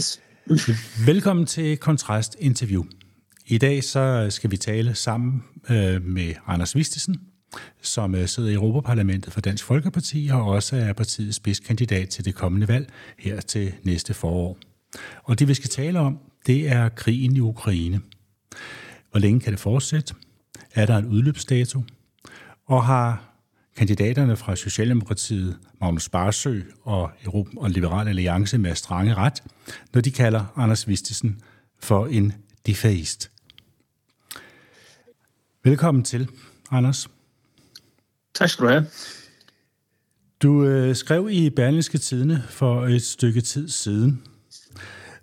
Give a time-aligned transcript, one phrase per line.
[1.06, 2.84] Velkommen til Kontrast Interview.
[3.46, 7.20] I dag så skal vi tale sammen øh, med Anders Vistesen,
[7.82, 12.34] som øh, sidder i Europaparlamentet for Dansk Folkeparti og også er partiets spidskandidat til det
[12.34, 14.58] kommende valg her til næste forår.
[15.24, 18.00] Og det vi skal tale om, det er krigen i Ukraine.
[19.10, 20.14] Hvor længe kan det fortsætte?
[20.74, 21.82] Er der en udløbsdato?
[22.66, 23.29] Og har
[23.76, 29.42] kandidaterne fra Socialdemokratiet, Magnus Barsø og, Europa og Liberal Alliance med strange ret,
[29.94, 31.40] når de kalder Anders Vistesen
[31.78, 32.32] for en
[32.66, 33.30] defaist.
[35.64, 36.28] Velkommen til,
[36.70, 37.08] Anders.
[38.34, 38.86] Tak skal du have.
[40.42, 44.22] Du øh, skrev i Berlingske Tidene for et stykke tid siden,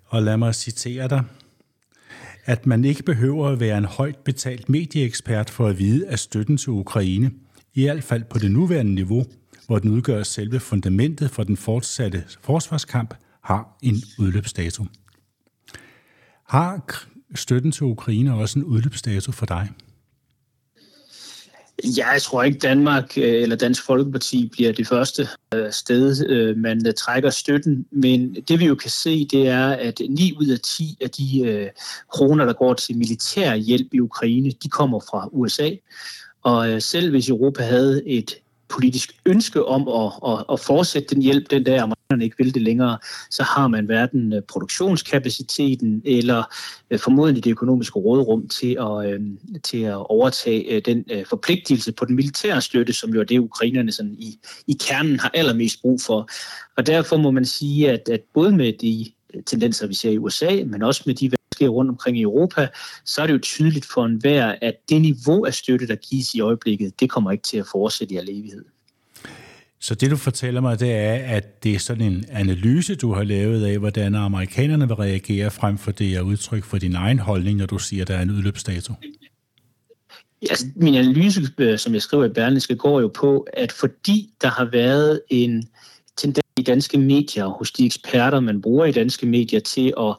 [0.06, 1.24] og lad mig citere dig,
[2.46, 6.58] at man ikke behøver at være en højt betalt medieekspert for at vide, at støtten
[6.58, 7.32] til Ukraine–
[7.78, 9.26] i hvert fald på det nuværende niveau,
[9.68, 13.14] hvor den udgør selve fundamentet for den fortsatte forsvarskamp,
[13.44, 14.86] har en udløbsdato.
[16.48, 17.06] Har
[17.36, 19.70] støtten til Ukraine også en udløbsdato for dig?
[21.98, 26.58] Ja, jeg tror ikke Danmark øh, eller Dansk Folkeparti bliver det første øh, sted, øh,
[26.58, 27.86] man trækker støtten.
[27.92, 31.70] Men det vi jo kan se, det er, at 9 ud af 10 af de
[32.12, 35.70] kroner, der går til militær hjælp i Ukraine, de kommer fra USA.
[36.48, 38.36] Og øh, selv hvis Europa havde et
[38.70, 42.62] politisk ønske om at, at, at fortsætte den hjælp, den der amerikanerne ikke vil det
[42.62, 42.98] længere,
[43.30, 46.44] så har man hverken øh, produktionskapaciteten eller
[46.92, 49.22] øh, formodentlig det økonomiske rådrum til at, øh,
[49.64, 54.16] til at overtage den forpligtelse på den militære støtte, som jo er det, ukrainerne sådan
[54.20, 56.30] i, i kernen har allermest brug for.
[56.78, 59.06] Og derfor må man sige, at, at både med de
[59.46, 62.68] tendenser, vi ser i USA, men også med de sker rundt omkring i Europa,
[63.06, 66.40] så er det jo tydeligt for enhver, at det niveau af støtte, der gives i
[66.40, 68.66] øjeblikket, det kommer ikke til at fortsætte i al evighed.
[69.80, 73.24] Så det, du fortæller mig, det er, at det er sådan en analyse, du har
[73.24, 77.58] lavet af, hvordan amerikanerne vil reagere frem for det er udtryk for din egen holdning,
[77.58, 78.94] når du siger, at der er en udløbsdato.
[80.42, 84.30] Ja, altså, min analyse, øh, som jeg skriver i Berlingske, går jo på, at fordi
[84.42, 85.70] der har været en
[86.18, 90.16] tendens i danske medier, hos de eksperter, man bruger i danske medier, til at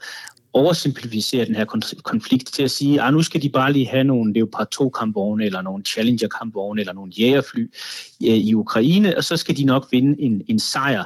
[0.52, 1.64] oversimplificere den her
[2.04, 5.44] konflikt til at sige, at nu skal de bare lige have nogle Leopard 2 kampvogne
[5.44, 7.70] eller nogle Challenger kampvogne eller nogle jægerfly
[8.22, 11.04] øh, i Ukraine, og så skal de nok vinde en, en sejr.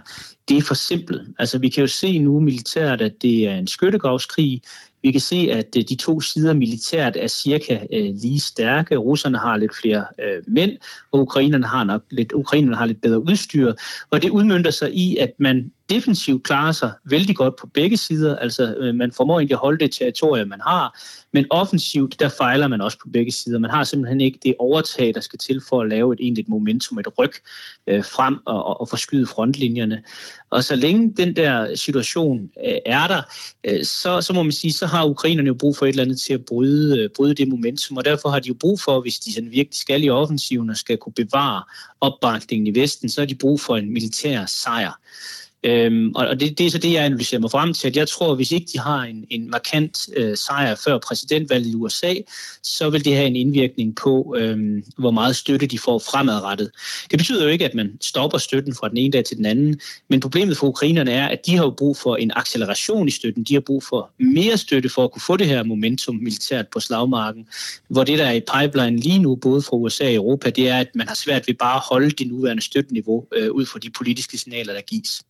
[0.48, 1.28] Det er for simpelt.
[1.38, 4.62] Altså vi kan jo se nu militært, at det er en skyttegravskrig.
[5.02, 8.97] Vi kan se, at øh, de to sider militært er cirka øh, lige stærke.
[8.97, 10.72] Russerne har lidt flere øh, mænd,
[11.12, 13.72] og ukrainerne har nok lidt, ukrainerne har lidt bedre udstyr.
[14.10, 18.36] Og det udmyndter sig i, at man defensivt klarer sig vældig godt på begge sider.
[18.36, 20.98] Altså, øh, man formår ikke at holde det territorium, man har,
[21.32, 23.58] men offensivt, der fejler man også på begge sider.
[23.58, 26.98] Man har simpelthen ikke det overtag, der skal til for at lave et egentligt momentum,
[26.98, 27.32] et ryg
[27.86, 30.02] øh, frem og, og, og forskyde frontlinjerne.
[30.50, 33.22] Og så længe den der situation øh, er der,
[33.64, 36.20] øh, så, så må man sige, så har ukrainerne jo brug for et eller andet
[36.20, 39.19] til at bryde, øh, bryde det momentum, og derfor har de jo brug for, hvis
[39.19, 41.62] de sådan virkelig skal i offensiven og skal kunne bevare
[42.00, 44.92] opbakningen i Vesten, så har de brug for en militær sejr.
[45.64, 48.30] Øhm, og det, det er så det, jeg analyserer mig frem til, at jeg tror,
[48.30, 52.14] at hvis ikke de har en, en markant øh, sejr før præsidentvalget i USA,
[52.62, 56.70] så vil det have en indvirkning på, øhm, hvor meget støtte de får fremadrettet.
[57.10, 59.80] Det betyder jo ikke, at man stopper støtten fra den ene dag til den anden,
[60.08, 63.44] men problemet for ukrainerne er, at de har jo brug for en acceleration i støtten.
[63.44, 66.80] De har brug for mere støtte for at kunne få det her momentum militært på
[66.80, 67.46] slagmarken,
[67.88, 70.78] hvor det, der er i pipeline lige nu, både fra USA og Europa, det er,
[70.78, 73.90] at man har svært ved bare at holde det nuværende støtteniveau øh, ud fra de
[73.90, 75.22] politiske signaler, der gives.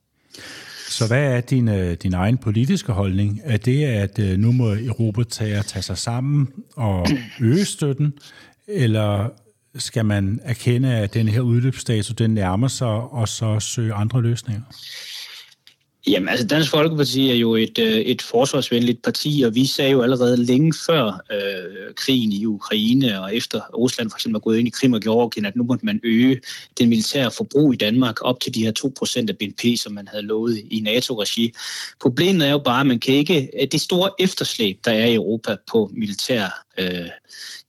[0.88, 3.41] Så hvad er din, øh, din egen politiske holdning?
[3.44, 7.06] Er det, at øh, nu må Europa tage, tage sig sammen og
[7.41, 8.12] øge støtten,
[8.69, 9.28] eller
[9.76, 14.62] skal man erkende, at den her udløbsdato den nærmer sig, og så søge andre løsninger?
[16.07, 20.03] Jamen, altså Dansk Folkeparti er jo et, øh, et forsvarsvenligt parti, og vi sagde jo
[20.03, 24.69] allerede længe før øh, krigen i Ukraine, og efter Rusland for eksempel er gået ind
[24.69, 26.41] i Krim og Georgien, at nu måtte man øge
[26.79, 30.23] den militære forbrug i Danmark op til de her 2% af BNP, som man havde
[30.23, 31.55] lovet i NATO-regi.
[32.01, 35.57] Problemet er jo bare, at man kan ikke, det store efterslæb, der er i Europa
[35.72, 37.09] på militær øh,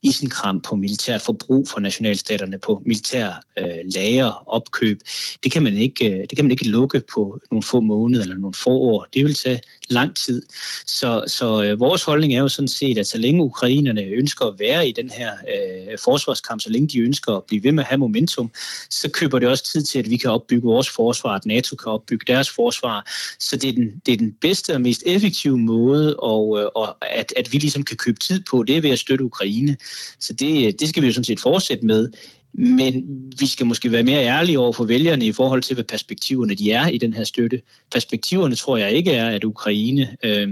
[0.03, 3.65] isenkram på militær forbrug for nationalstaterne, på militær øh,
[3.95, 4.99] lager, opkøb.
[5.43, 8.37] Det kan, man ikke, øh, det kan man ikke lukke på nogle få måneder eller
[8.37, 9.07] nogle få år.
[9.13, 10.41] Det vil tage lang tid.
[10.85, 14.59] Så, så øh, vores holdning er jo sådan set, at så længe ukrainerne ønsker at
[14.59, 17.87] være i den her øh, forsvarskamp, så længe de ønsker at blive ved med at
[17.87, 18.51] have momentum,
[18.89, 21.91] så køber det også tid til, at vi kan opbygge vores forsvar, at NATO kan
[21.91, 23.11] opbygge deres forsvar.
[23.39, 26.95] Så det er den, det er den bedste og mest effektive måde, og, øh, og
[27.01, 29.77] at, at vi ligesom kan købe tid på, det er ved at støtte Ukraine.
[30.19, 32.09] Så det, øh, det skal vi jo sådan set fortsætte med.
[32.55, 33.03] Men
[33.39, 36.71] vi skal måske være mere ærlige over for vælgerne i forhold til, hvad perspektiverne de
[36.71, 37.61] er i den her støtte.
[37.91, 40.49] Perspektiverne tror jeg ikke er, at Ukraine øh,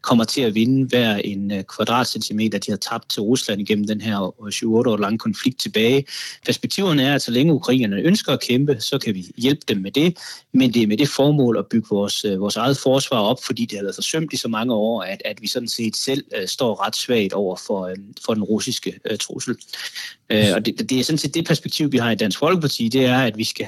[0.00, 4.00] kommer til at vinde hver en øh, kvadratcentimeter, de har tabt til Rusland igennem den
[4.00, 6.04] her øh, 7-8 år lange konflikt tilbage.
[6.46, 9.90] Perspektiverne er, at så længe ukrainerne ønsker at kæmpe, så kan vi hjælpe dem med
[9.90, 10.18] det,
[10.52, 13.64] men det er med det formål at bygge vores, øh, vores eget forsvar op, fordi
[13.64, 16.48] det har været forsømt i så mange år, at, at vi sådan set selv øh,
[16.48, 19.56] står ret svagt over for, øh, for den russiske øh, trussel.
[20.30, 23.04] Øh, og det, det er sådan set det perspektiv, vi har i Dansk Folkeparti, det
[23.04, 23.66] er, at vi skal,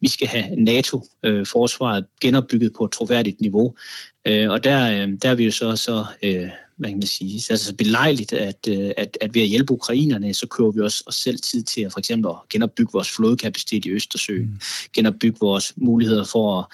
[0.00, 3.74] vi skal have NATO-forsvaret øh, genopbygget på et troværdigt niveau.
[4.26, 7.42] Øh, og der, øh, der er vi jo så, så øh, hvad kan man sige,
[7.50, 11.14] altså belejligt, at, øh, at, at ved at hjælpe ukrainerne, så kører vi også os
[11.14, 14.60] selv tid til at for eksempel at genopbygge vores flådekapacitet i Østersøen, mm.
[14.94, 16.66] genopbygge vores muligheder for at,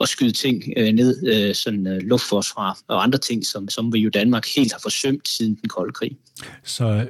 [0.00, 4.72] at skyde ting ned, sådan luftforsvar og andre ting, som, som vi jo Danmark helt
[4.72, 6.16] har forsømt siden den kolde krig.
[6.64, 7.06] Så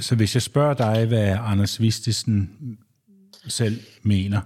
[0.00, 2.50] så hvis jeg spørger dig, hvad Anders Vistesen
[3.48, 4.40] selv mener,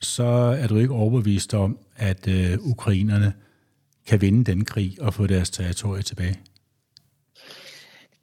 [0.00, 0.24] så
[0.58, 3.32] er du ikke overbevist om, at øh, ukrainerne
[4.06, 6.40] kan vinde den krig og få deres territorie tilbage?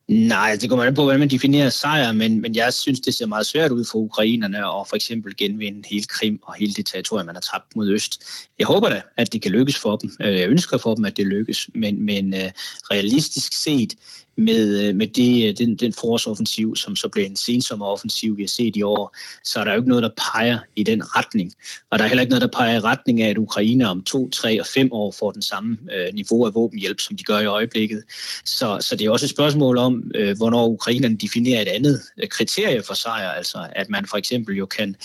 [0.07, 3.25] Nej, det kommer an på, hvordan man definerer sejr, men, men jeg synes, det ser
[3.25, 7.25] meget svært ud for ukrainerne at for eksempel genvinde hele Krim og hele det territorium,
[7.25, 8.23] man har tabt mod øst.
[8.59, 10.11] Jeg håber da, at det kan lykkes for dem.
[10.21, 12.51] Øh, jeg ønsker for dem, at det lykkes, men, men øh,
[12.91, 13.93] realistisk set
[14.37, 18.47] med, øh, med det, øh, den, den forårsoffensiv, som så blev en sensommeroffensiv, vi har
[18.47, 21.53] set i år, så er der jo ikke noget, der peger i den retning.
[21.91, 24.29] Og der er heller ikke noget, der peger i retning af, at Ukraine om to,
[24.29, 27.45] tre og fem år får den samme øh, niveau af våbenhjælp, som de gør i
[27.45, 28.03] øjeblikket.
[28.45, 32.27] Så, så det er også et spørgsmål om, øh, hvornår Ukrainerne definerer et andet øh,
[32.27, 34.95] kriterie for sejr, altså at man for eksempel jo kan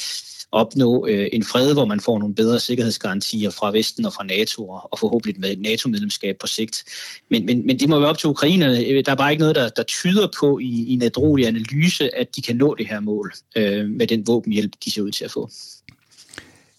[0.52, 4.68] opnå øh, en fred, hvor man får nogle bedre sikkerhedsgarantier fra Vesten og fra NATO,
[4.68, 6.84] og forhåbentlig med et NATO-medlemskab på sigt.
[7.30, 9.02] Men, men, men det må være op til ukrainerne.
[9.02, 12.36] Der er bare ikke noget, der, der tyder på i, i en adrolig analyse, at
[12.36, 15.30] de kan nå det her mål øh, med den våbenhjælp, de ser ud til at
[15.30, 15.50] få.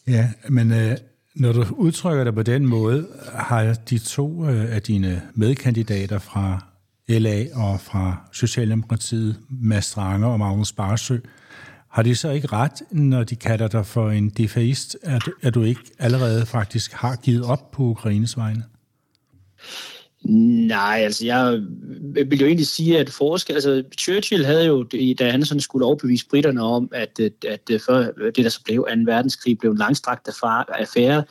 [0.08, 0.98] Ja, men øh,
[1.36, 6.66] når du udtrykker det på den måde, har de to øh, af dine medkandidater fra
[7.10, 11.18] LA og fra Socialdemokratiet, Mads Stranger og Magnus Barsø,
[11.90, 15.64] har de så ikke ret, når de kalder dig for en defaist, at, at du
[15.64, 18.64] ikke allerede faktisk har givet op på Ukraines vegne?
[20.26, 21.62] Nej, altså jeg
[22.14, 24.84] vil jo egentlig sige, at forskel, altså Churchill havde jo,
[25.20, 28.64] da han sådan skulle overbevise britterne om, at, øh, at, øh, før det, der så
[28.64, 29.02] blev 2.
[29.06, 30.30] verdenskrig, blev en langstrakt
[30.70, 31.24] affære,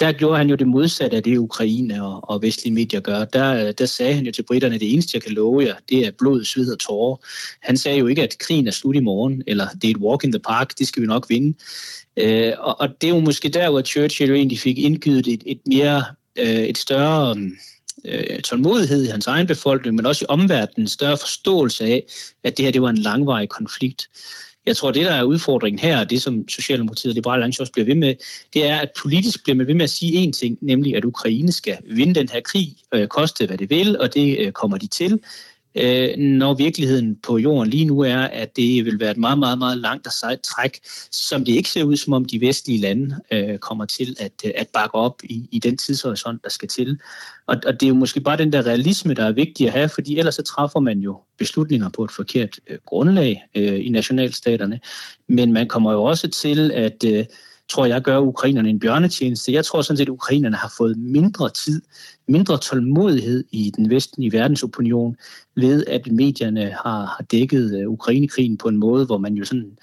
[0.00, 3.24] der gjorde han jo det modsatte af det, Ukraine og, og vestlige medier gør.
[3.24, 6.06] Der, der sagde han jo til britterne, at det eneste, jeg kan love jer, det
[6.06, 7.16] er blod, sved og tårer.
[7.62, 10.24] Han sagde jo ikke, at krigen er slut i morgen, eller det er et walk
[10.24, 11.58] in the park, det skal vi nok vinde.
[12.16, 15.42] Øh, og, og det er jo måske der, hvor Churchill jo egentlig fik indgivet et,
[15.46, 16.04] et mere,
[16.38, 17.36] øh, et større
[18.04, 22.04] øh, tålmodighed i hans egen befolkning, men også i omverdenen en større forståelse af,
[22.44, 24.08] at det her det var en langvarig konflikt.
[24.66, 27.86] Jeg tror, det der er udfordringen her, det som Socialdemokratiet og Liberale Alliance også bliver
[27.86, 28.14] ved med,
[28.54, 31.52] det er, at politisk bliver man ved med at sige én ting, nemlig at Ukraine
[31.52, 34.86] skal vinde den her krig, øh, koste hvad det vil, og det øh, kommer de
[34.86, 35.20] til
[35.78, 39.58] øh, når virkeligheden på jorden lige nu er, at det vil være et meget, meget,
[39.58, 40.80] meget langt og sejt træk,
[41.10, 44.50] som det ikke ser ud, som om de vestlige lande øh, kommer til at, øh,
[44.54, 46.98] at bakke op i, i den tidshorisont, der skal til.
[47.46, 49.88] Og, og det er jo måske bare den der realisme, der er vigtig at have,
[49.88, 54.80] fordi ellers så træffer man jo beslutninger på et forkert øh, grundlag øh, i nationalstaterne.
[55.28, 57.04] Men man kommer jo også til at...
[57.06, 57.24] Øh,
[57.68, 59.52] tror jeg gør ukrainerne en bjørnetjeneste.
[59.52, 61.82] Jeg tror sådan set, at ukrainerne har fået mindre tid,
[62.28, 65.16] mindre tålmodighed i den vestlige verdensopinion
[65.54, 69.78] ved, at medierne har, har dækket øh, Ukrainekrigen på en måde, hvor man jo sådan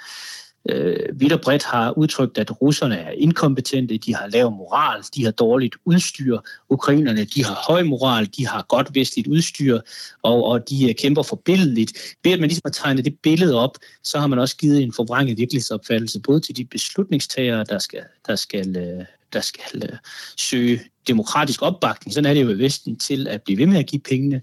[0.69, 5.24] øh, vidt og bredt har udtrykt, at russerne er inkompetente, de har lav moral, de
[5.24, 6.38] har dårligt udstyr.
[6.69, 9.79] Ukrainerne, de har høj moral, de har godt vestligt udstyr,
[10.24, 12.15] og, og de øh, kæmper forbilledeligt.
[12.24, 14.93] Ved at man ligesom har tegnet det billede op, så har man også givet en
[14.93, 19.98] forvrænget virkelighedsopfattelse, både til de beslutningstagere, der skal, der skal, øh, der skal øh,
[20.38, 22.13] søge demokratisk opbakning.
[22.13, 24.41] Sådan er det jo i Vesten til at blive ved med at give pengene,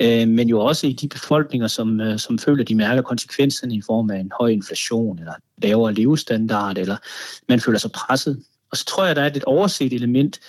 [0.00, 3.82] øh, men jo også i de befolkninger, som, øh, som føler, de mærker konsekvenserne i
[3.86, 6.96] form af en høj inflation, eller lavere levestandard, eller
[7.48, 8.42] man føler sig presset.
[8.70, 10.40] Og så tror jeg, der er et overset element,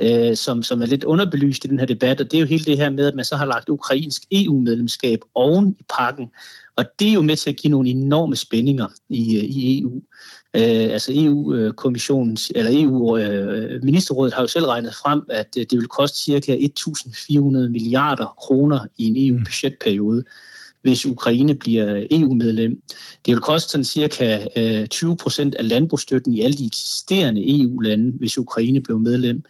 [0.00, 2.64] øh, som, som er lidt underbelyst i den her debat, og det er jo hele
[2.64, 6.30] det her med, at man så har lagt ukrainsk EU-medlemskab oven i pakken,
[6.78, 10.02] og det er jo med til at give nogle enorme spændinger i, øh, i EU.
[10.56, 15.88] Øh, altså EU-kommissionens, eller EU-ministerrådet øh, har jo selv regnet frem, at øh, det vil
[15.88, 17.36] koste cirka 1.400
[17.68, 20.24] milliarder kroner i en EU-budgetperiode,
[20.82, 22.82] hvis Ukraine bliver EU-medlem.
[23.26, 24.46] Det vil koste sådan cirka
[24.86, 29.42] 20 procent af landbrugsstøtten i alle de eksisterende EU-lande, hvis Ukraine blev medlem.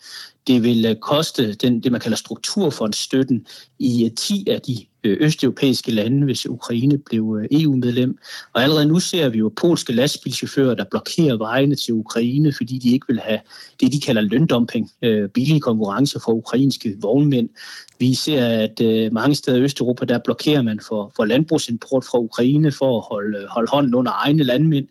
[0.47, 3.47] Det vil koste den, det, man kalder strukturfondsstøtten
[3.79, 4.87] i 10 af de
[5.21, 8.19] østeuropæiske lande, hvis Ukraine blev EU-medlem.
[8.55, 12.91] Og allerede nu ser vi jo polske lastbilchauffører, der blokerer vejene til Ukraine, fordi de
[12.91, 13.41] ikke vil have
[13.81, 14.91] det, de kalder løndumping,
[15.35, 17.49] billige konkurrence fra ukrainske vognmænd.
[17.99, 22.73] Vi ser, at mange steder i Østeuropa, der blokerer man for, for landbrugsimport fra Ukraine
[22.73, 24.87] for at holde, holde hånden under egne landmænd.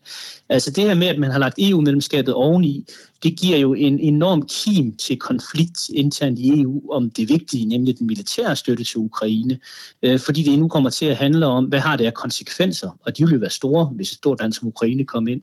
[0.49, 2.85] Altså det her med, at man har lagt EU-medlemskabet oveni,
[3.23, 7.99] det giver jo en enorm kim til konflikt internt i EU om det vigtige, nemlig
[7.99, 9.59] den militære støtte til Ukraine,
[10.03, 13.17] øh, fordi det nu kommer til at handle om, hvad har det af konsekvenser, og
[13.17, 15.41] de vil jo være store, hvis et stort land som Ukraine kommer ind.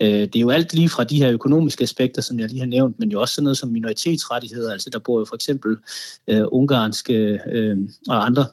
[0.00, 2.66] Øh, det er jo alt lige fra de her økonomiske aspekter, som jeg lige har
[2.66, 5.76] nævnt, men jo også sådan noget som minoritetsrettigheder, altså der bor jo for eksempel
[6.28, 7.76] øh, ungarske øh,
[8.08, 8.46] og andre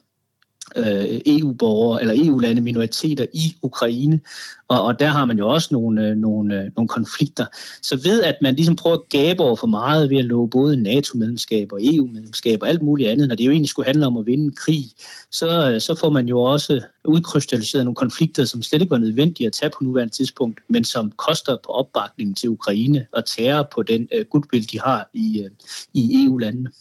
[0.75, 4.19] øh, EU-borgere eller EU-lande minoriteter i Ukraine,
[4.67, 7.45] og, og der har man jo også nogle, øh, nogle, øh, nogle konflikter.
[7.81, 10.83] Så ved at man ligesom prøver at gabe over for meget ved at love både
[10.83, 14.25] NATO-medlemskab og EU-medlemskab og alt muligt andet, når det jo egentlig skulle handle om at
[14.25, 14.85] vinde en krig,
[15.31, 19.47] så, øh, så får man jo også udkrystalliseret nogle konflikter, som slet ikke var nødvendige
[19.47, 23.83] at tage på nuværende tidspunkt, men som koster på opbakningen til Ukraine og tærer på
[23.83, 25.51] den uh, goodwill, de har i, uh,
[25.93, 26.71] i EU-landene.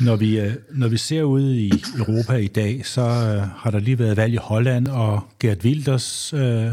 [0.00, 3.78] Når vi, øh, når vi ser ud i Europa i dag, så øh, har der
[3.78, 6.70] lige været valg i Holland, og Gert Wilders øh,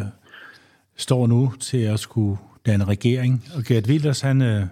[0.98, 3.46] står nu til at skulle danne regering.
[3.56, 4.66] Og Gert Wilders, han øh,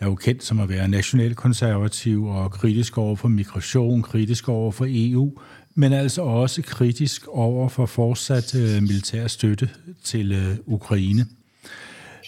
[0.00, 4.86] er jo kendt som at være nationalkonservativ og kritisk over for migration, kritisk over for
[4.88, 5.32] EU,
[5.74, 9.70] men altså også kritisk over for fortsat øh, militær støtte
[10.04, 11.26] til øh, Ukraine.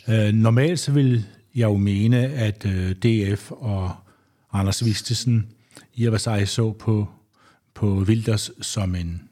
[0.08, 1.24] Øh, normalt så vil
[1.54, 3.90] jeg jo mene, at øh, DF og
[4.52, 5.48] Anders Vistesen
[5.94, 7.08] i og sig så på,
[7.74, 9.22] på Wilders som en,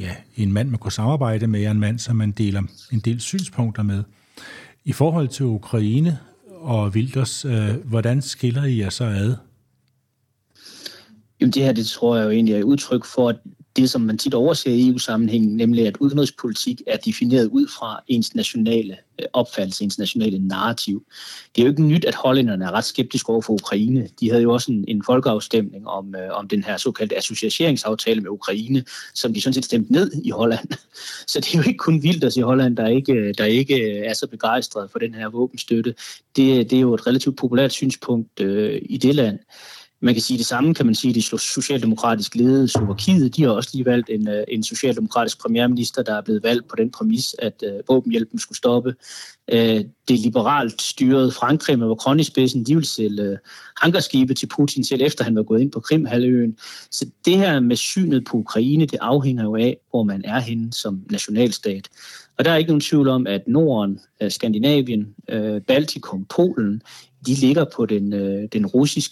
[0.00, 2.62] ja, en mand, man kunne samarbejde med, en mand, som man deler
[2.92, 4.04] en del synspunkter med.
[4.84, 9.36] I forhold til Ukraine og Wilders, øh, hvordan skiller I jer så ad?
[11.40, 13.36] Jamen det her, det tror jeg jo egentlig er et udtryk for, at
[13.76, 18.34] det, som man tit overser i EU-sammenhæng, nemlig at udenrigspolitik er defineret ud fra ens
[18.34, 21.06] nationale øh, opfattelse, ens nationale narrativ.
[21.56, 24.08] Det er jo ikke nyt, at hollænderne er ret skeptiske over for Ukraine.
[24.20, 28.30] De havde jo også en, en folkeafstemning om, øh, om den her såkaldte associeringsaftale med
[28.30, 30.68] Ukraine, som de sådan set stemte ned i Holland.
[31.32, 34.14] Så det er jo ikke kun vildt i Holland, der ikke, der ikke øh, er
[34.14, 35.94] så begejstret for den her våbenstøtte.
[36.36, 39.38] Det, det er jo et relativt populært synspunkt øh, i det land.
[40.04, 43.70] Man kan sige det samme, kan man sige, det socialdemokratisk ledede Slovakiet, de har også
[43.72, 47.64] lige valgt en, øh, en socialdemokratisk premierminister, der er blevet valgt på den præmis, at
[47.66, 48.94] uh, våbenhjælpen skulle stoppe.
[49.52, 49.58] Uh,
[50.08, 53.36] det liberalt styrede Frankrig med Macron i spidsen, de vil sælge uh,
[53.76, 56.56] hangarskibe til Putin selv efter han var gået ind på Krimhalvøen.
[56.90, 60.72] Så det her med synet på Ukraine, det afhænger jo af, hvor man er henne
[60.72, 61.88] som nationalstat.
[62.42, 66.82] Og der er ikke nogen tvivl om, at Norden, øh, Skandinavien, øh, Baltikum, Polen,
[67.26, 69.10] de ligger på den, øh, den russisk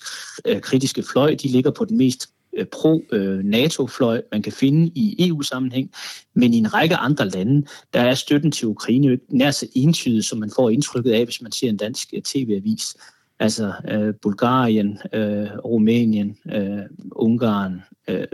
[0.61, 2.27] kritiske fløj, de ligger på den mest
[2.73, 5.91] pro-NATO-fløj, man kan finde i EU-sammenhæng,
[6.35, 9.67] men i en række andre lande, der er støtten til Ukraine jo ikke nær så
[9.75, 12.97] entydig, som man får indtrykket af, hvis man ser en dansk tv-avis
[13.41, 16.79] altså øh, Bulgarien, øh, Rumænien, øh,
[17.13, 18.27] Ungarn, øh,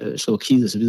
[0.00, 0.82] øh Slovakiet osv.,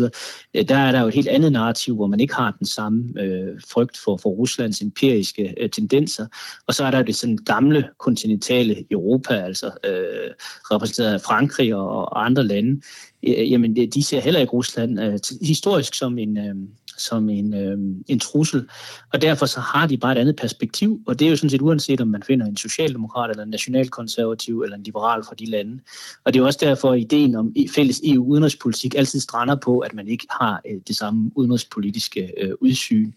[0.54, 3.22] øh, der er der jo et helt andet narrativ, hvor man ikke har den samme
[3.22, 6.28] øh, frygt for, for Ruslands imperiske øh, tendenser.
[6.68, 10.32] Og så er der det sådan gamle kontinentale Europa, altså øh,
[10.72, 12.82] repræsenteret af Frankrig og, og andre lande.
[13.28, 16.38] Øh, jamen, de ser heller ikke Rusland øh, historisk som en...
[16.38, 16.56] Øh,
[16.98, 18.70] som en, øh, en trussel.
[19.14, 21.62] Og derfor så har de bare et andet perspektiv, og det er jo sådan set
[21.62, 25.80] uanset, om man finder en socialdemokrat eller en nationalkonservativ eller en liberal fra de lande.
[26.26, 30.08] Og det er også derfor, at ideen om fælles EU-udenrigspolitik altid strander på, at man
[30.08, 33.12] ikke har øh, det samme udenrigspolitiske øh, udsyn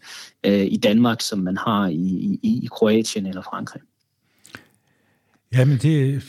[0.47, 3.83] øh, i Danmark, som man har i, i, i Kroatien eller Frankrig.
[5.55, 6.23] Jamen det,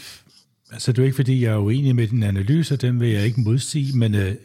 [0.71, 3.25] altså det er jo ikke, fordi jeg er uenig med din analyse, den vil jeg
[3.25, 4.35] ikke modsige, men øh,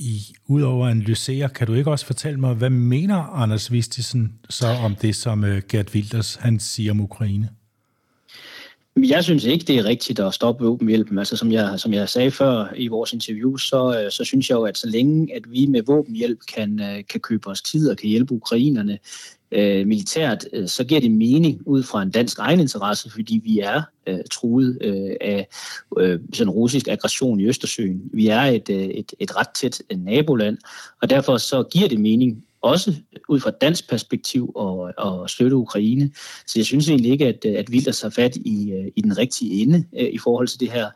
[0.00, 4.66] i, udover at analysere, kan du ikke også fortælle mig, hvad mener Anders Vistisen så
[4.66, 7.48] om det, som uh, Gert Wilders han siger om Ukraine?
[8.96, 11.18] Jeg synes ikke, det er rigtigt at stoppe våbenhjælpen.
[11.18, 14.56] Altså, som jeg, som jeg sagde før i vores interview, så, øh, så synes jeg
[14.56, 17.96] jo, at så længe at vi med våbenhjælp kan, øh, kan købe os tid og
[17.96, 18.98] kan hjælpe ukrainerne
[19.52, 23.82] øh, militært, øh, så giver det mening ud fra en dansk egeninteresse, fordi vi er
[24.06, 25.48] øh, truet øh, af
[25.98, 28.02] øh, sådan russisk aggression i Østersøen.
[28.12, 30.58] Vi er et, øh, et, et ret tæt øh, naboland,
[31.02, 32.94] og derfor så giver det mening også
[33.28, 36.10] ud fra dansk perspektiv og, og støtte Ukraine.
[36.46, 39.62] Så jeg synes egentlig ikke, at, at Wilders har fat i, øh, i den rigtige
[39.62, 40.90] ende øh, i forhold til det her.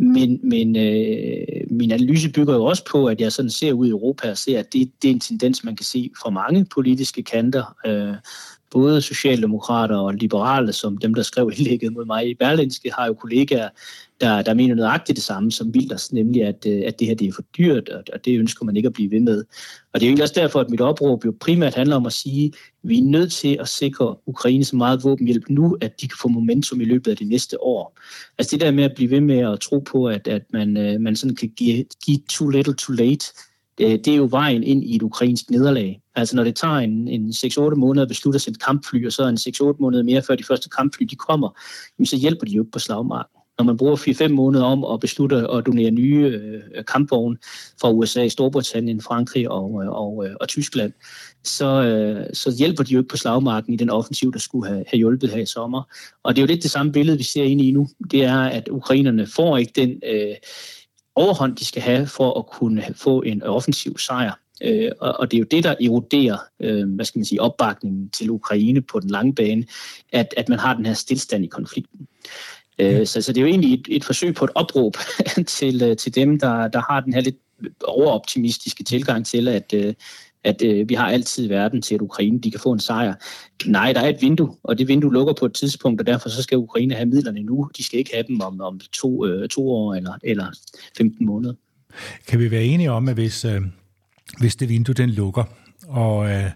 [0.00, 3.90] Men, men øh, min analyse bygger jo også på, at jeg sådan ser ud i
[3.90, 7.22] Europa og ser, at det, det er en tendens, man kan se fra mange politiske
[7.22, 7.76] kanter.
[7.86, 8.14] Øh,
[8.70, 13.12] både socialdemokrater og liberale, som dem, der skrev indlægget mod mig i Berlinske, har jo
[13.12, 13.68] kollegaer,
[14.20, 17.28] der, der mener nøjagtigt det samme som Wilders, nemlig at, øh, at det her det
[17.28, 19.44] er for dyrt, og, og det ønsker man ikke at blive ved med.
[19.92, 22.52] Og det er jo også derfor, at mit opråb jo primært handler om at sige,
[22.82, 26.28] vi er nødt til at sikre Ukraine så meget våbenhjælp nu, at de kan få
[26.28, 27.98] momentum i løbet af de næste år.
[28.38, 31.00] Altså det der med at blive ved med at tro på, at, at man, øh,
[31.00, 33.26] man sådan kan give, give too little too late,
[33.80, 36.00] øh, det er jo vejen ind i et ukrainsk nederlag.
[36.14, 39.26] Altså når det tager en, en 6-8 måneder at beslutte at sende kampfly, og så
[39.26, 41.58] en 6-8 måneder mere før de første kampfly de kommer,
[42.04, 45.36] så hjælper de jo ikke på slagmarken når man bruger 4-5 måneder om at beslutte
[45.36, 47.36] at donere nye øh, kampvogne
[47.80, 50.92] fra USA, Storbritannien, Frankrig og, øh, og, øh, og Tyskland,
[51.44, 54.84] så, øh, så hjælper de jo ikke på slagmarken i den offensiv, der skulle have,
[54.88, 55.82] have hjulpet her i sommer.
[56.22, 57.88] Og det er jo lidt det samme billede, vi ser ind i nu.
[58.10, 60.34] Det er, at ukrainerne får ikke den øh,
[61.14, 64.32] overhånd, de skal have for at kunne få en offensiv sejr.
[64.62, 68.10] Øh, og, og det er jo det, der eroderer øh, hvad skal man sige, opbakningen
[68.10, 69.64] til Ukraine på den lange bane,
[70.12, 72.06] at, at man har den her stillstand i konflikten.
[72.80, 74.96] Øh, så, så det er jo egentlig et, et forsøg på et opråb
[75.58, 77.36] til, øh, til dem, der, der har den her lidt
[77.84, 79.94] overoptimistiske tilgang til, at, øh,
[80.44, 83.14] at øh, vi har altid verden til, at Ukraine de kan få en sejr.
[83.66, 86.42] Nej, der er et vindue, og det vindue lukker på et tidspunkt, og derfor så
[86.42, 87.70] skal Ukraine have midlerne nu.
[87.76, 90.46] De skal ikke have dem om, om to, øh, to år eller, eller
[90.98, 91.54] 15 måneder.
[92.26, 93.60] Kan vi være enige om, at hvis, øh,
[94.38, 95.44] hvis det vindue den lukker,
[95.88, 96.50] og øh,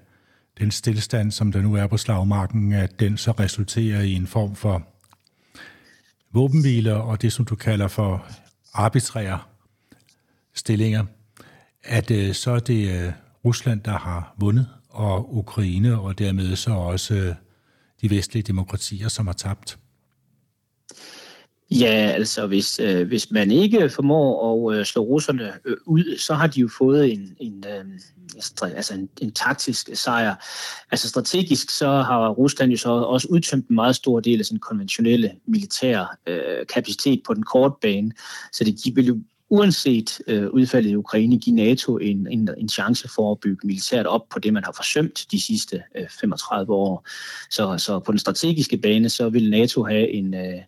[0.59, 4.54] den stillestand, som der nu er på slagmarken, at den så resulterer i en form
[4.54, 4.94] for
[6.35, 8.26] våbenhviler og det, som du kalder for
[8.73, 9.38] arbitrære
[10.55, 11.05] stillinger,
[11.83, 13.12] at øh, så er det øh,
[13.45, 17.35] Rusland, der har vundet, og Ukraine, og dermed så også øh,
[18.03, 19.79] de vestlige demokratier, som har tabt.
[21.71, 26.35] Ja, altså hvis, øh, hvis man ikke formår at øh, slå russerne øh, ud, så
[26.35, 27.85] har de jo fået en, en, øh,
[28.62, 30.35] altså en, en taktisk sejr.
[30.90, 34.59] Altså strategisk så har Rusland jo så også udtømt en meget stor del af sin
[34.59, 38.12] konventionelle militære øh, kapacitet på den korte bane,
[38.52, 39.18] så det vil jo
[39.55, 44.07] uanset øh, udfaldet i Ukraine give NATO en, en, en chance for at bygge militært
[44.07, 47.07] op på det, man har forsømt de sidste øh, 35 år.
[47.51, 50.35] Så, så på den strategiske bane, så vil NATO have en...
[50.35, 50.61] Øh,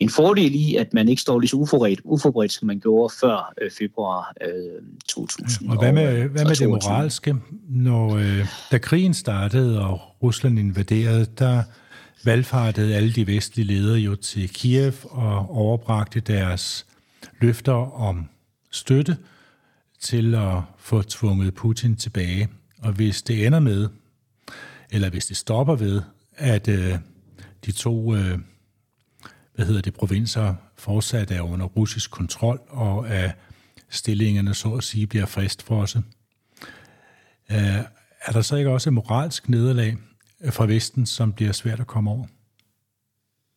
[0.00, 3.54] en fordel i, at man ikke står lige så uforberedt, uforberedt som man gjorde før
[3.62, 5.70] øh, februar øh, 2000.
[5.70, 7.34] Og hvad med, hvad med det moralske?
[7.68, 11.62] Når, øh, da krigen startede, og Rusland invaderede, der
[12.24, 16.86] valgfartede alle de vestlige ledere jo til Kiev og overbragte deres
[17.40, 18.28] løfter om
[18.70, 19.16] støtte
[20.00, 22.48] til at få tvunget Putin tilbage.
[22.78, 23.88] Og hvis det ender med,
[24.90, 26.02] eller hvis det stopper ved,
[26.36, 26.98] at øh,
[27.66, 28.38] de to øh,
[29.54, 33.36] hvad hedder det, provinser fortsat er under russisk kontrol, og at
[33.88, 36.04] stillingerne så at sige bliver fastfrosset.
[37.50, 37.78] Øh,
[38.26, 39.96] er der så ikke også et moralsk nederlag
[40.50, 42.26] fra Vesten, som bliver svært at komme over?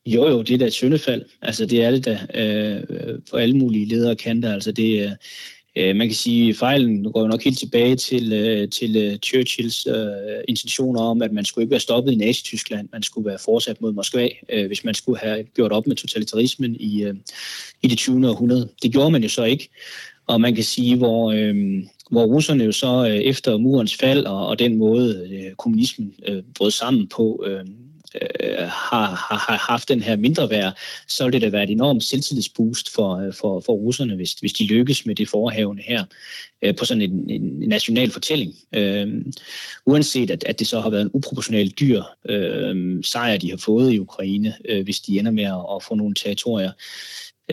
[0.06, 1.26] Jo, jo, det er da et syndefald.
[1.42, 2.84] Altså, det er det da øh,
[3.32, 4.54] på alle mulige ledere kanter.
[4.54, 5.12] Altså, det øh,
[5.78, 9.88] øh, man kan sige, at fejlen går nok helt tilbage til, øh, til øh, Churchills
[9.88, 13.82] øh, intentioner om, at man skulle ikke være stoppet i Nazi-Tyskland, man skulle være fortsat
[13.82, 17.16] mod Moskva, øh, hvis man skulle have gjort op med totalitarismen i, øh,
[17.82, 18.30] i det 20.
[18.30, 18.70] århundrede.
[18.84, 19.70] Det gjorde man jo så ikke,
[20.28, 24.48] og man kan sige, hvor, øh, hvor russerne jo så øh, efter murens fald og,
[24.48, 27.66] og den måde øh, kommunismen øh, brød sammen på, øh,
[28.16, 31.70] øh, har, har, har haft den her mindre værd, så vil det da være et
[31.70, 36.04] enormt selvtillidsboost for, øh, for, for russerne, hvis, hvis de lykkes med det forhavende her
[36.62, 38.54] øh, på sådan en, en national fortælling.
[38.76, 39.26] Øh,
[39.86, 43.94] uanset at, at det så har været en uproportionalt dyr øh, sejr, de har fået
[43.94, 46.72] i Ukraine, øh, hvis de ender med at, at få nogle territorier.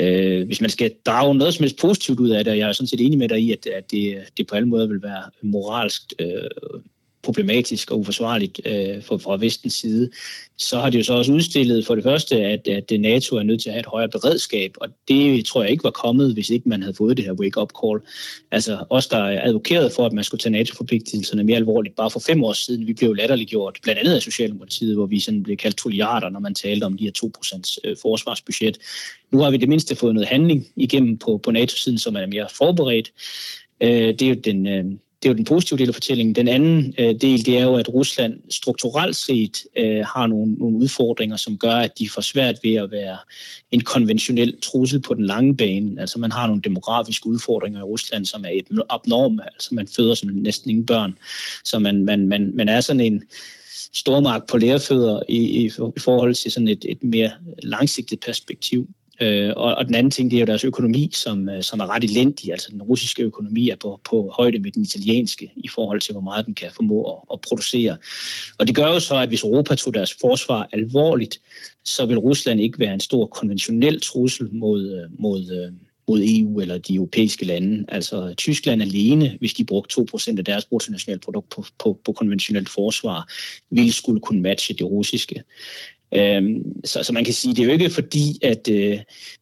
[0.00, 2.72] Øh, hvis man skal drage noget som helst positivt ud af det, og jeg er
[2.72, 5.22] sådan set enig med dig i, at, at det, det på alle måder vil være
[5.42, 6.80] moralsk øh,
[7.22, 10.10] problematisk og uforsvarligt øh, fra, fra vestens side,
[10.58, 13.62] så har de jo så også udstillet for det første, at, at NATO er nødt
[13.62, 16.68] til at have et højere beredskab, og det tror jeg ikke var kommet, hvis ikke
[16.68, 18.00] man havde fået det her wake-up call.
[18.50, 22.44] Altså os, der advokeret for, at man skulle tage NATO-forpligtelserne mere alvorligt, bare for fem
[22.44, 26.28] år siden, vi blev latterliggjort, blandt andet af Socialdemokratiet, hvor vi sådan blev kaldt trilliarder,
[26.28, 28.78] når man talte om de her 2% øh, forsvarsbudget.
[29.32, 32.46] Nu har vi det mindste fået noget handling igennem på, på NATO-siden, som er mere
[32.58, 33.12] forberedt.
[33.80, 34.84] Øh, det er jo den, øh,
[35.22, 36.34] det er jo den positive del af fortællingen.
[36.34, 40.76] Den anden øh, del, det er jo, at Rusland strukturelt set øh, har nogle, nogle
[40.76, 43.16] udfordringer, som gør, at de får svært ved at være
[43.70, 46.00] en konventionel trussel på den lange bane.
[46.00, 49.42] Altså man har nogle demografiske udfordringer i Rusland, som er et abnorme.
[49.54, 51.18] Altså man føder som næsten ingen børn.
[51.64, 53.22] Så man, man, man, man er sådan en
[53.94, 57.30] stormagt på lærefødder i, i, i forhold til sådan et, et mere
[57.62, 58.88] langsigtet perspektiv.
[59.20, 61.94] Øh, og, og den anden ting, det er jo deres økonomi, som, øh, som er
[61.94, 62.52] ret elendig.
[62.52, 66.20] Altså den russiske økonomi er på, på højde med den italienske i forhold til, hvor
[66.20, 67.96] meget den kan formå at, at producere.
[68.58, 71.40] Og det gør jo så, at hvis Europa tog deres forsvar alvorligt,
[71.84, 75.72] så vil Rusland ikke være en stor konventionel trussel mod, øh, mod, øh,
[76.08, 77.84] mod EU eller de europæiske lande.
[77.88, 83.32] Altså Tyskland alene, hvis de brugte 2% af deres bruttonationalprodukt på, på, på konventionelt forsvar,
[83.70, 85.42] ville skulle kunne matche det russiske.
[86.14, 88.68] Øhm, så, så man kan sige, det er jo ikke fordi, at...
[88.70, 88.98] Øh,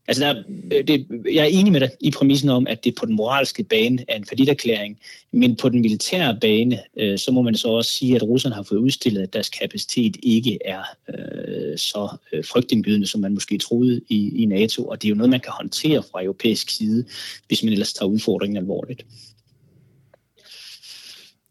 [0.09, 3.07] altså der, øh, det, jeg er enig med dig i præmissen om, at det på
[3.07, 4.99] den moralske bane er en forlitterklæring,
[5.33, 8.63] men på den militære bane, øh, så må man så også sige, at russerne har
[8.63, 14.01] fået udstillet, at deres kapacitet ikke er øh, så øh, frygtindgydende, som man måske troede
[14.09, 17.05] i, i NATO, og det er jo noget, man kan håndtere fra europæisk side,
[17.47, 19.07] hvis man ellers tager udfordringen alvorligt.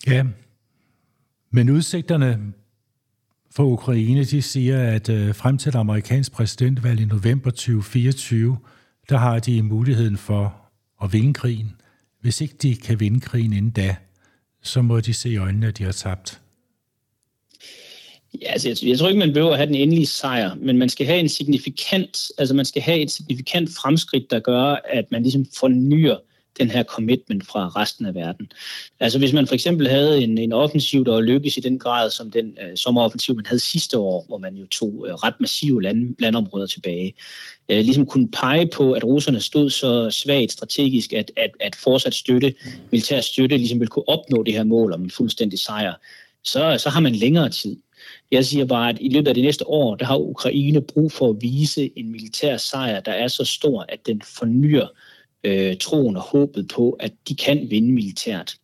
[0.07, 0.23] Ja,
[1.51, 2.53] men udsigterne
[3.55, 8.57] for Ukraine, de siger, at øh, frem til amerikansk præsidentvalg i november 2024,
[9.09, 10.55] der har de muligheden for
[11.03, 11.71] at vinde krigen.
[12.21, 13.95] Hvis ikke de kan vinde krigen inden da,
[14.63, 16.41] så må de se i øjnene, at de har tabt.
[18.41, 20.89] Ja, altså, jeg, jeg tror ikke, man behøver at have den endelige sejr, men man
[20.89, 25.21] skal have en signifikant, altså man skal have et signifikant fremskridt, der gør, at man
[25.21, 26.17] ligesom fornyer
[26.59, 28.51] den her commitment fra resten af verden.
[28.99, 32.09] Altså hvis man for eksempel havde en, en offensiv, der var lykkes i den grad
[32.09, 35.81] som den øh, sommeroffensiv, man havde sidste år, hvor man jo tog øh, ret massive
[35.81, 37.13] land, landområder tilbage,
[37.69, 42.13] øh, ligesom kunne pege på, at russerne stod så svagt strategisk, at, at, at fortsat
[42.13, 42.53] støtte,
[42.91, 45.93] militær støtte, ligesom ville kunne opnå det her mål om en fuldstændig sejr,
[46.43, 47.77] så, så har man længere tid.
[48.31, 51.29] Jeg siger bare, at i løbet af de næste år, der har Ukraine brug for
[51.29, 55.14] at vise en militær sejr, der er så stor, at den fornyer øh,
[55.45, 58.55] Øh, troen og håbet på, at de kan vinde militært.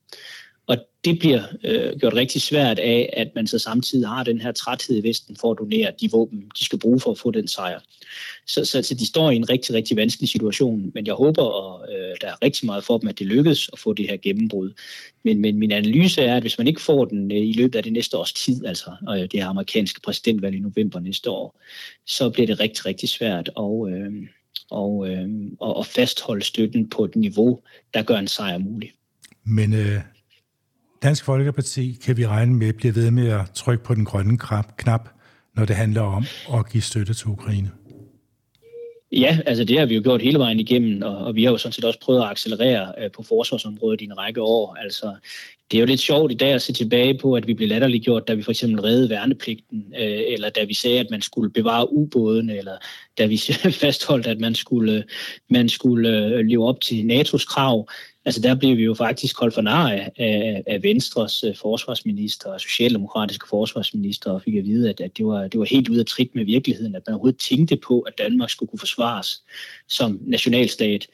[0.67, 4.51] Og det bliver øh, gjort rigtig svært af, at man så samtidig har den her
[4.51, 7.47] træthed i Vesten for at donere de våben, de skal bruge for at få den
[7.47, 7.79] sejr.
[8.47, 11.93] Så, så, så de står i en rigtig, rigtig vanskelig situation, men jeg håber, og
[11.93, 14.71] øh, der er rigtig meget for dem, at det lykkes at få det her gennembrud.
[15.23, 17.83] Men, men min analyse er, at hvis man ikke får den øh, i løbet af
[17.83, 21.61] det næste års tid, altså øh, det her amerikanske præsidentvalg i november næste år,
[22.05, 23.89] så bliver det rigtig, rigtig svært Og...
[23.91, 24.11] øh,
[24.71, 25.27] og, øh,
[25.59, 27.59] og, og fastholde støtten på et niveau,
[27.93, 28.91] der gør en sejr mulig.
[29.43, 30.01] Men øh,
[31.03, 34.37] Dansk Folkeparti kan vi regne med bliver ved med at trykke på den grønne
[34.77, 35.09] knap,
[35.55, 37.71] når det handler om at give støtte til Ukraine.
[39.11, 41.57] Ja, altså det har vi jo gjort hele vejen igennem, og, og vi har jo
[41.57, 44.75] sådan set også prøvet at accelerere øh, på forsvarsområdet i en række år.
[44.75, 45.15] Altså,
[45.71, 48.27] det er jo lidt sjovt i dag at se tilbage på, at vi blev latterliggjort,
[48.27, 51.93] da vi for eksempel redde værnepligten, øh, eller da vi sagde, at man skulle bevare
[51.93, 52.77] ubåden, eller
[53.17, 53.37] da vi
[53.83, 55.03] fastholdt, at man skulle,
[55.49, 57.89] man skulle øh, leve op til NATO's krav.
[58.25, 62.61] Altså der blev vi jo faktisk holdt for nar af, af Venstres øh, forsvarsminister og
[62.61, 66.05] socialdemokratiske forsvarsminister og fik at vide, at, at det, var, det var helt ude af
[66.05, 69.43] trit med virkeligheden, at man overhovedet tænkte på, at Danmark skulle kunne forsvares
[69.87, 71.07] som nationalstat.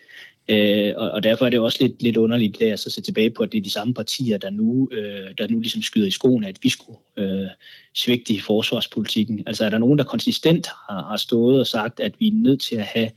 [0.49, 3.29] Øh, og, og derfor er det også lidt, lidt underligt der jeg så se tilbage
[3.29, 6.11] på, at det er de samme partier, der nu, øh, der nu ligesom skyder i
[6.11, 7.47] skoene, at vi skulle øh,
[7.95, 9.43] svigte i forsvarspolitikken.
[9.47, 12.61] Altså er der nogen, der konsistent har, har stået og sagt, at vi er nødt
[12.61, 13.09] til at have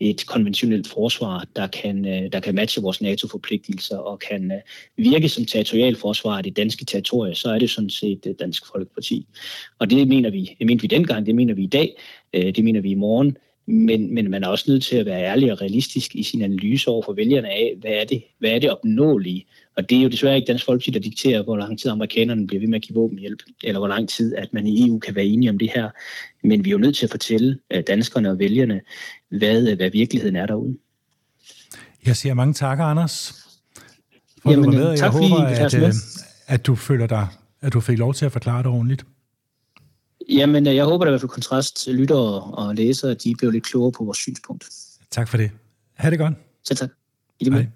[0.00, 4.58] et konventionelt forsvar, der kan, øh, der kan matche vores NATO-forpligtelser og kan øh,
[4.96, 9.26] virke som territorialforsvar af det danske territorie, så er det sådan set øh, Dansk Folkeparti.
[9.78, 11.96] Og det mener vi, det mente vi dengang, det mener vi i dag,
[12.32, 13.36] øh, det mener vi i morgen,
[13.68, 16.88] men, men man er også nødt til at være ærlig og realistisk i sin analyse
[16.88, 19.46] over for vælgerne af, hvad er det, hvad er det opnåelige?
[19.76, 22.60] Og det er jo desværre ikke Dansk Folkeparti, der dikterer, hvor lang tid amerikanerne bliver
[22.60, 25.24] ved med at give våbenhjælp, eller hvor lang tid, at man i EU kan være
[25.24, 25.90] enige om det her.
[26.44, 28.80] Men vi er jo nødt til at fortælle øh, danskerne og vælgerne,
[29.28, 30.76] hvad, hvad virkeligheden er derude.
[32.06, 33.32] Jeg siger mange tak, Anders,
[34.42, 34.98] for Jamen, at du var med.
[34.98, 35.92] Jeg håber, at, at, øh,
[36.46, 37.26] at du føler dig,
[37.60, 39.04] at du fik lov til at forklare det ordentligt.
[40.28, 43.52] Jamen, jeg håber at i hvert fald kontrast til lyttere og læsere, at de bliver
[43.52, 44.68] lidt klogere på vores synspunkt.
[45.10, 45.50] Tak for det.
[45.94, 46.34] Ha' det godt.
[46.64, 46.90] Selv tak.
[47.40, 47.68] I det